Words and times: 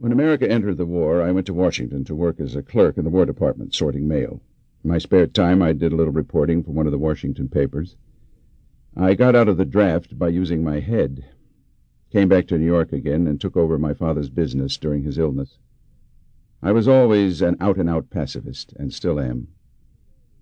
When 0.00 0.12
America 0.12 0.50
entered 0.50 0.78
the 0.78 0.86
war, 0.86 1.20
I 1.20 1.30
went 1.30 1.46
to 1.48 1.52
Washington 1.52 2.04
to 2.04 2.14
work 2.14 2.40
as 2.40 2.56
a 2.56 2.62
clerk 2.62 2.96
in 2.96 3.04
the 3.04 3.10
War 3.10 3.26
Department, 3.26 3.74
sorting 3.74 4.08
mail. 4.08 4.40
In 4.82 4.88
my 4.88 4.96
spare 4.96 5.26
time, 5.26 5.60
I 5.60 5.74
did 5.74 5.92
a 5.92 5.94
little 5.94 6.14
reporting 6.14 6.62
for 6.62 6.70
one 6.70 6.86
of 6.86 6.92
the 6.92 6.98
Washington 6.98 7.50
papers. 7.50 7.96
I 8.96 9.12
got 9.12 9.36
out 9.36 9.46
of 9.46 9.58
the 9.58 9.66
draft 9.66 10.18
by 10.18 10.28
using 10.28 10.64
my 10.64 10.80
head. 10.80 11.26
Came 12.10 12.30
back 12.30 12.46
to 12.46 12.56
New 12.56 12.64
York 12.64 12.94
again 12.94 13.26
and 13.26 13.38
took 13.38 13.58
over 13.58 13.78
my 13.78 13.92
father's 13.92 14.30
business 14.30 14.78
during 14.78 15.02
his 15.02 15.18
illness. 15.18 15.58
I 16.62 16.72
was 16.72 16.88
always 16.88 17.42
an 17.42 17.58
out-and-out 17.60 18.08
pacifist, 18.08 18.72
and 18.78 18.94
still 18.94 19.20
am. 19.20 19.48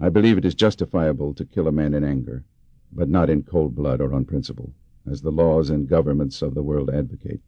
I 0.00 0.08
believe 0.08 0.38
it 0.38 0.46
is 0.46 0.54
justifiable 0.54 1.34
to 1.34 1.44
kill 1.44 1.68
a 1.68 1.72
man 1.72 1.92
in 1.92 2.04
anger, 2.04 2.46
but 2.90 3.10
not 3.10 3.28
in 3.28 3.42
cold 3.42 3.74
blood 3.74 4.00
or 4.00 4.14
on 4.14 4.24
principle, 4.24 4.72
as 5.06 5.20
the 5.20 5.30
laws 5.30 5.68
and 5.68 5.86
governments 5.86 6.40
of 6.40 6.54
the 6.54 6.62
world 6.62 6.88
advocate. 6.88 7.42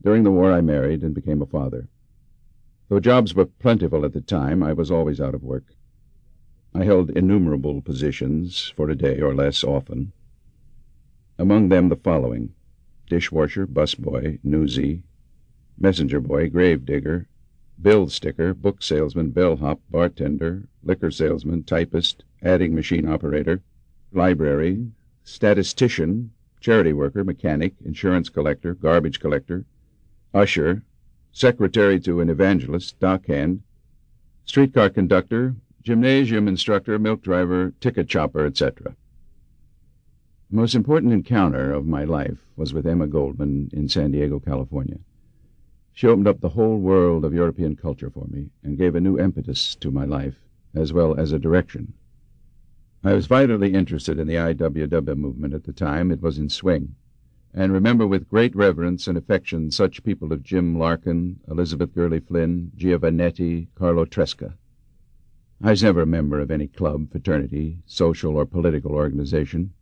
During 0.00 0.22
the 0.22 0.30
war 0.30 0.52
I 0.52 0.60
married 0.60 1.02
and 1.02 1.14
became 1.14 1.42
a 1.42 1.46
father. 1.46 1.88
Though 2.88 3.00
jobs 3.00 3.34
were 3.34 3.46
plentiful 3.46 4.04
at 4.04 4.12
the 4.12 4.20
time, 4.20 4.62
I 4.62 4.72
was 4.72 4.90
always 4.90 5.20
out 5.20 5.34
of 5.34 5.42
work. 5.42 5.74
I 6.72 6.84
held 6.84 7.10
innumerable 7.10 7.82
positions 7.82 8.72
for 8.76 8.88
a 8.88 8.94
day 8.94 9.20
or 9.20 9.34
less 9.34 9.64
often. 9.64 10.12
Among 11.36 11.68
them 11.68 11.88
the 11.88 11.96
following 11.96 12.54
dishwasher, 13.06 13.66
busboy, 13.66 14.38
newsie, 14.44 15.02
messenger 15.76 16.20
boy, 16.20 16.48
grave 16.48 16.84
digger, 16.84 17.26
bill 17.80 18.08
sticker, 18.08 18.54
book 18.54 18.82
salesman, 18.82 19.30
bellhop, 19.30 19.80
bartender, 19.90 20.68
liquor 20.82 21.10
salesman, 21.10 21.64
typist, 21.64 22.24
adding 22.42 22.74
machine 22.74 23.08
operator, 23.08 23.62
library, 24.12 24.90
statistician, 25.24 26.30
charity 26.60 26.92
worker, 26.92 27.24
mechanic, 27.24 27.74
insurance 27.84 28.28
collector, 28.28 28.74
garbage 28.74 29.20
collector, 29.20 29.64
usher, 30.34 30.82
secretary 31.32 32.00
to 32.00 32.20
an 32.20 32.28
evangelist, 32.28 32.98
dockhand, 33.00 33.60
streetcar 34.44 34.90
conductor, 34.90 35.54
gymnasium 35.82 36.48
instructor, 36.48 36.98
milk 36.98 37.22
driver, 37.22 37.72
ticket 37.80 38.08
chopper, 38.08 38.44
etc. 38.44 38.94
The 40.50 40.56
most 40.56 40.74
important 40.74 41.12
encounter 41.12 41.72
of 41.72 41.86
my 41.86 42.04
life 42.04 42.46
was 42.56 42.72
with 42.72 42.86
Emma 42.86 43.06
Goldman 43.06 43.70
in 43.72 43.88
San 43.88 44.12
Diego, 44.12 44.40
California. 44.40 44.98
She 45.92 46.06
opened 46.06 46.28
up 46.28 46.40
the 46.40 46.50
whole 46.50 46.78
world 46.78 47.24
of 47.24 47.34
European 47.34 47.76
culture 47.76 48.08
for 48.08 48.26
me 48.28 48.50
and 48.62 48.78
gave 48.78 48.94
a 48.94 49.00
new 49.00 49.18
impetus 49.18 49.74
to 49.76 49.90
my 49.90 50.04
life, 50.04 50.36
as 50.74 50.92
well 50.92 51.18
as 51.18 51.32
a 51.32 51.38
direction. 51.38 51.92
I 53.04 53.12
was 53.12 53.26
vitally 53.26 53.74
interested 53.74 54.18
in 54.18 54.26
the 54.26 54.34
IWW 54.34 55.16
movement 55.16 55.54
at 55.54 55.64
the 55.64 55.72
time 55.72 56.10
it 56.10 56.22
was 56.22 56.38
in 56.38 56.48
swing, 56.48 56.94
and 57.54 57.72
remember 57.72 58.06
with 58.06 58.28
great 58.28 58.54
reverence 58.54 59.06
and 59.06 59.16
affection 59.16 59.70
such 59.70 60.04
people 60.04 60.32
as 60.32 60.40
Jim 60.40 60.78
Larkin, 60.78 61.40
Elizabeth 61.48 61.94
Gurley 61.94 62.20
Flynn, 62.20 62.72
Giovannitti, 62.76 63.68
Carlo 63.74 64.04
Tresca. 64.04 64.54
I 65.62 65.70
was 65.70 65.82
never 65.82 66.02
a 66.02 66.06
member 66.06 66.38
of 66.38 66.50
any 66.50 66.68
club, 66.68 67.10
fraternity, 67.10 67.78
social 67.86 68.36
or 68.36 68.46
political 68.46 68.92
organization. 68.92 69.72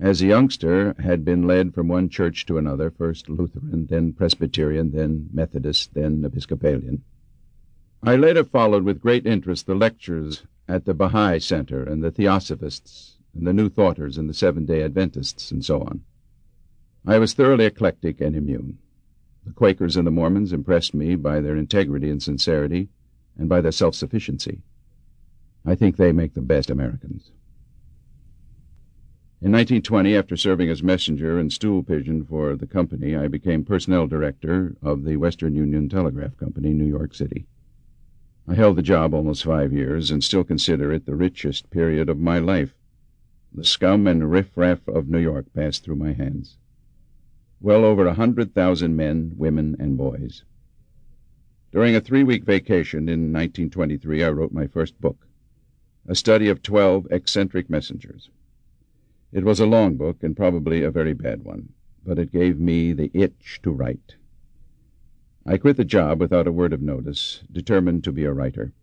As 0.00 0.22
a 0.22 0.26
youngster, 0.26 0.94
had 0.98 1.24
been 1.24 1.46
led 1.46 1.74
from 1.74 1.88
one 1.88 2.08
church 2.08 2.46
to 2.46 2.58
another, 2.58 2.90
first 2.90 3.28
Lutheran, 3.28 3.86
then 3.86 4.12
Presbyterian, 4.12 4.92
then 4.92 5.28
Methodist, 5.32 5.94
then 5.94 6.24
Episcopalian. 6.24 7.02
I 8.02 8.16
later 8.16 8.44
followed 8.44 8.84
with 8.84 9.00
great 9.00 9.26
interest 9.26 9.66
the 9.66 9.74
lectures 9.74 10.42
at 10.68 10.84
the 10.84 10.94
Baha'i 10.94 11.38
Center 11.38 11.84
and 11.84 12.02
the 12.02 12.10
Theosophists 12.10 13.18
and 13.34 13.46
the 13.46 13.52
New 13.52 13.68
Thoughters 13.68 14.18
and 14.18 14.28
the 14.28 14.34
Seventh-day 14.34 14.82
Adventists 14.82 15.50
and 15.50 15.64
so 15.64 15.82
on. 15.82 16.02
I 17.06 17.18
was 17.18 17.34
thoroughly 17.34 17.66
eclectic 17.66 18.22
and 18.22 18.34
immune. 18.34 18.78
The 19.44 19.52
Quakers 19.52 19.96
and 19.96 20.06
the 20.06 20.10
Mormons 20.10 20.54
impressed 20.54 20.94
me 20.94 21.16
by 21.16 21.42
their 21.42 21.54
integrity 21.54 22.08
and 22.08 22.22
sincerity 22.22 22.88
and 23.36 23.46
by 23.46 23.60
their 23.60 23.72
self-sufficiency. 23.72 24.62
I 25.66 25.74
think 25.74 25.96
they 25.96 26.12
make 26.12 26.32
the 26.32 26.40
best 26.40 26.70
Americans. 26.70 27.30
In 29.42 29.52
1920, 29.52 30.16
after 30.16 30.34
serving 30.34 30.70
as 30.70 30.82
messenger 30.82 31.38
and 31.38 31.52
stool 31.52 31.82
pigeon 31.82 32.24
for 32.24 32.56
the 32.56 32.66
company, 32.66 33.14
I 33.14 33.28
became 33.28 33.64
personnel 33.66 34.06
director 34.06 34.74
of 34.80 35.04
the 35.04 35.18
Western 35.18 35.54
Union 35.54 35.90
Telegraph 35.90 36.38
Company, 36.38 36.72
New 36.72 36.86
York 36.86 37.14
City. 37.14 37.46
I 38.48 38.54
held 38.54 38.76
the 38.76 38.82
job 38.82 39.12
almost 39.12 39.44
five 39.44 39.74
years 39.74 40.10
and 40.10 40.24
still 40.24 40.44
consider 40.44 40.90
it 40.90 41.04
the 41.04 41.14
richest 41.14 41.68
period 41.68 42.08
of 42.08 42.18
my 42.18 42.38
life. 42.38 42.74
The 43.52 43.64
scum 43.64 44.06
and 44.06 44.30
riffraff 44.30 44.88
of 44.88 45.10
New 45.10 45.18
York 45.18 45.52
passed 45.54 45.84
through 45.84 45.96
my 45.96 46.14
hands. 46.14 46.56
Well 47.64 47.86
over 47.86 48.06
a 48.06 48.12
hundred 48.12 48.52
thousand 48.52 48.94
men, 48.94 49.32
women, 49.38 49.74
and 49.78 49.96
boys. 49.96 50.44
During 51.72 51.96
a 51.96 52.00
three-week 52.02 52.44
vacation 52.44 53.08
in 53.08 53.32
1923, 53.32 54.22
I 54.22 54.28
wrote 54.28 54.52
my 54.52 54.66
first 54.66 55.00
book, 55.00 55.26
a 56.06 56.14
study 56.14 56.50
of 56.50 56.62
twelve 56.62 57.06
eccentric 57.10 57.70
messengers. 57.70 58.28
It 59.32 59.44
was 59.44 59.60
a 59.60 59.66
long 59.66 59.96
book, 59.96 60.22
and 60.22 60.36
probably 60.36 60.82
a 60.82 60.90
very 60.90 61.14
bad 61.14 61.42
one, 61.42 61.70
but 62.04 62.18
it 62.18 62.30
gave 62.30 62.60
me 62.60 62.92
the 62.92 63.10
itch 63.14 63.60
to 63.62 63.70
write. 63.70 64.16
I 65.46 65.56
quit 65.56 65.78
the 65.78 65.86
job 65.86 66.20
without 66.20 66.46
a 66.46 66.52
word 66.52 66.74
of 66.74 66.82
notice, 66.82 67.44
determined 67.50 68.04
to 68.04 68.12
be 68.12 68.26
a 68.26 68.32
writer. 68.34 68.74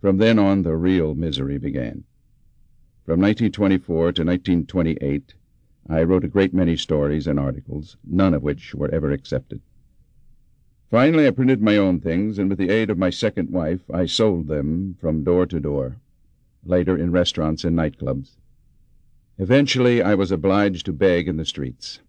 From 0.00 0.16
then 0.16 0.38
on, 0.38 0.62
the 0.62 0.76
real 0.76 1.14
misery 1.14 1.58
began. 1.58 2.04
From 3.04 3.20
1924 3.20 3.96
to 4.12 4.24
1928, 4.24 5.34
I 5.88 6.02
wrote 6.02 6.24
a 6.24 6.28
great 6.28 6.54
many 6.54 6.76
stories 6.76 7.26
and 7.26 7.38
articles, 7.38 7.96
none 8.04 8.34
of 8.34 8.42
which 8.42 8.74
were 8.74 8.90
ever 8.90 9.10
accepted. 9.10 9.60
Finally, 10.90 11.26
I 11.26 11.30
printed 11.30 11.62
my 11.62 11.76
own 11.76 12.00
things, 12.00 12.38
and 12.38 12.48
with 12.48 12.58
the 12.58 12.70
aid 12.70 12.90
of 12.90 12.98
my 12.98 13.10
second 13.10 13.50
wife, 13.50 13.90
I 13.90 14.06
sold 14.06 14.46
them 14.46 14.94
from 15.00 15.24
door 15.24 15.46
to 15.46 15.58
door, 15.58 15.96
later 16.64 16.96
in 16.96 17.10
restaurants 17.10 17.64
and 17.64 17.76
nightclubs. 17.76 18.36
Eventually, 19.38 20.02
I 20.02 20.14
was 20.14 20.30
obliged 20.30 20.86
to 20.86 20.92
beg 20.92 21.26
in 21.26 21.36
the 21.36 21.44
streets. 21.44 22.00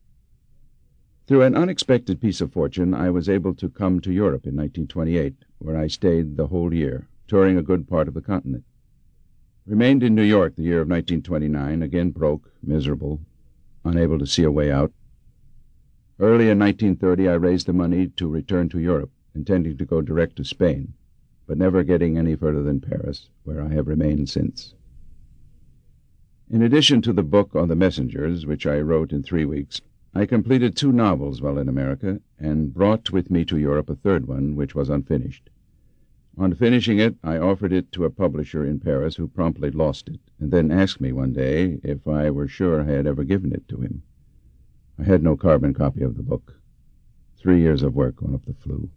Through 1.25 1.43
an 1.43 1.55
unexpected 1.55 2.19
piece 2.19 2.41
of 2.41 2.51
fortune, 2.51 2.93
I 2.93 3.09
was 3.09 3.29
able 3.29 3.55
to 3.55 3.69
come 3.69 4.01
to 4.01 4.11
Europe 4.11 4.45
in 4.45 4.55
1928, 4.55 5.33
where 5.59 5.77
I 5.77 5.87
stayed 5.87 6.35
the 6.35 6.47
whole 6.47 6.73
year, 6.73 7.07
touring 7.27 7.57
a 7.57 7.63
good 7.63 7.87
part 7.87 8.09
of 8.09 8.13
the 8.13 8.21
continent. 8.21 8.65
Remained 9.65 10.03
in 10.03 10.13
New 10.13 10.23
York 10.23 10.57
the 10.57 10.63
year 10.63 10.81
of 10.81 10.89
1929, 10.89 11.81
again 11.81 12.11
broke, 12.11 12.51
miserable, 12.61 13.21
unable 13.83 14.19
to 14.19 14.27
see 14.27 14.43
a 14.43 14.51
way 14.51 14.71
out. 14.71 14.91
Early 16.19 16.49
in 16.49 16.59
1930, 16.59 17.27
I 17.27 17.33
raised 17.33 17.67
the 17.67 17.73
money 17.73 18.07
to 18.07 18.27
return 18.27 18.69
to 18.69 18.79
Europe, 18.79 19.11
intending 19.35 19.77
to 19.77 19.85
go 19.85 20.01
direct 20.01 20.35
to 20.37 20.43
Spain, 20.43 20.93
but 21.47 21.57
never 21.57 21.83
getting 21.83 22.17
any 22.17 22.35
further 22.35 22.63
than 22.63 22.81
Paris, 22.81 23.29
where 23.43 23.61
I 23.61 23.69
have 23.69 23.87
remained 23.87 24.29
since. 24.29 24.75
In 26.49 26.61
addition 26.61 27.01
to 27.01 27.13
the 27.13 27.23
book 27.23 27.55
on 27.55 27.67
the 27.67 27.75
messengers, 27.75 28.45
which 28.45 28.67
I 28.67 28.79
wrote 28.79 29.11
in 29.11 29.23
three 29.23 29.45
weeks, 29.45 29.81
I 30.13 30.27
completed 30.27 30.75
two 30.75 30.91
novels 30.91 31.41
while 31.41 31.57
in 31.57 31.67
America, 31.67 32.21
and 32.37 32.73
brought 32.73 33.09
with 33.09 33.31
me 33.31 33.43
to 33.45 33.57
Europe 33.57 33.89
a 33.89 33.95
third 33.95 34.27
one, 34.27 34.55
which 34.55 34.75
was 34.75 34.89
unfinished. 34.89 35.49
On 36.35 36.55
finishing 36.55 36.97
it, 36.97 37.15
I 37.23 37.37
offered 37.37 37.71
it 37.71 37.91
to 37.91 38.05
a 38.05 38.09
publisher 38.09 38.65
in 38.65 38.79
Paris 38.79 39.17
who 39.17 39.27
promptly 39.27 39.69
lost 39.69 40.09
it, 40.09 40.19
and 40.39 40.51
then 40.51 40.71
asked 40.71 40.99
me 40.99 41.11
one 41.11 41.31
day 41.31 41.79
if 41.83 42.07
I 42.07 42.31
were 42.31 42.47
sure 42.47 42.81
I 42.81 42.85
had 42.85 43.05
ever 43.05 43.23
given 43.23 43.53
it 43.53 43.67
to 43.67 43.77
him. 43.77 44.01
I 44.97 45.03
had 45.03 45.21
no 45.21 45.37
carbon 45.37 45.75
copy 45.75 46.01
of 46.01 46.17
the 46.17 46.23
book. 46.23 46.59
Three 47.37 47.61
years 47.61 47.83
of 47.83 47.93
work 47.93 48.23
on 48.23 48.33
up 48.33 48.45
the 48.45 48.53
flue. 48.53 48.89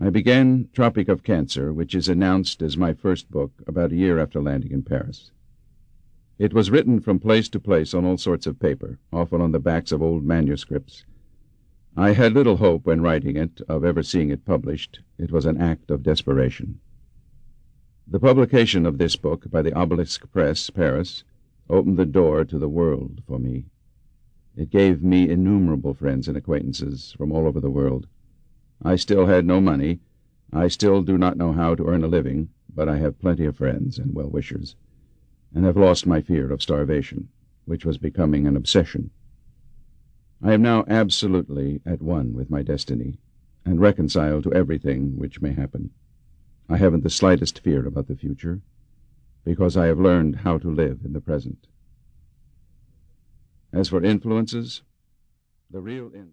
I 0.00 0.08
began 0.08 0.68
Tropic 0.72 1.08
of 1.08 1.24
Cancer, 1.24 1.74
which 1.74 1.94
is 1.94 2.08
announced 2.08 2.62
as 2.62 2.76
my 2.76 2.94
first 2.94 3.30
book, 3.30 3.52
about 3.66 3.92
a 3.92 3.96
year 3.96 4.18
after 4.18 4.40
landing 4.40 4.70
in 4.70 4.84
Paris. 4.84 5.30
It 6.38 6.54
was 6.54 6.70
written 6.70 7.00
from 7.00 7.18
place 7.18 7.48
to 7.50 7.60
place 7.60 7.92
on 7.92 8.04
all 8.04 8.16
sorts 8.16 8.46
of 8.46 8.60
paper, 8.60 8.98
often 9.12 9.40
on 9.40 9.52
the 9.52 9.58
backs 9.58 9.92
of 9.92 10.00
old 10.00 10.24
manuscripts. 10.24 11.04
I 12.00 12.12
had 12.12 12.32
little 12.32 12.58
hope 12.58 12.86
when 12.86 13.00
writing 13.00 13.36
it 13.36 13.60
of 13.68 13.84
ever 13.84 14.04
seeing 14.04 14.30
it 14.30 14.44
published. 14.44 15.00
It 15.18 15.32
was 15.32 15.44
an 15.44 15.60
act 15.60 15.90
of 15.90 16.04
desperation. 16.04 16.78
The 18.06 18.20
publication 18.20 18.86
of 18.86 18.98
this 18.98 19.16
book 19.16 19.50
by 19.50 19.62
the 19.62 19.72
Obelisk 19.72 20.30
Press, 20.30 20.70
Paris, 20.70 21.24
opened 21.68 21.98
the 21.98 22.06
door 22.06 22.44
to 22.44 22.56
the 22.56 22.68
world 22.68 23.22
for 23.26 23.40
me. 23.40 23.64
It 24.54 24.70
gave 24.70 25.02
me 25.02 25.28
innumerable 25.28 25.92
friends 25.92 26.28
and 26.28 26.36
acquaintances 26.36 27.16
from 27.18 27.32
all 27.32 27.48
over 27.48 27.58
the 27.58 27.68
world. 27.68 28.06
I 28.80 28.94
still 28.94 29.26
had 29.26 29.44
no 29.44 29.60
money. 29.60 29.98
I 30.52 30.68
still 30.68 31.02
do 31.02 31.18
not 31.18 31.36
know 31.36 31.50
how 31.50 31.74
to 31.74 31.86
earn 31.88 32.04
a 32.04 32.06
living, 32.06 32.50
but 32.72 32.88
I 32.88 32.98
have 32.98 33.18
plenty 33.18 33.44
of 33.44 33.56
friends 33.56 33.98
and 33.98 34.14
well-wishers 34.14 34.76
and 35.52 35.64
have 35.64 35.76
lost 35.76 36.06
my 36.06 36.20
fear 36.20 36.52
of 36.52 36.62
starvation, 36.62 37.28
which 37.64 37.84
was 37.84 37.98
becoming 37.98 38.46
an 38.46 38.56
obsession. 38.56 39.10
I 40.42 40.52
am 40.52 40.62
now 40.62 40.84
absolutely 40.88 41.80
at 41.84 42.00
one 42.00 42.32
with 42.32 42.50
my 42.50 42.62
destiny, 42.62 43.18
and 43.64 43.80
reconciled 43.80 44.44
to 44.44 44.52
everything 44.52 45.16
which 45.16 45.40
may 45.40 45.52
happen. 45.52 45.90
I 46.68 46.76
haven't 46.76 47.02
the 47.02 47.10
slightest 47.10 47.60
fear 47.60 47.86
about 47.86 48.08
the 48.08 48.16
future, 48.16 48.60
because 49.44 49.76
I 49.76 49.86
have 49.86 49.98
learned 49.98 50.36
how 50.36 50.58
to 50.58 50.70
live 50.70 51.00
in 51.04 51.12
the 51.12 51.20
present. 51.20 51.66
As 53.72 53.88
for 53.88 54.02
influences, 54.02 54.82
the 55.70 55.80
real 55.80 56.10
in 56.14 56.26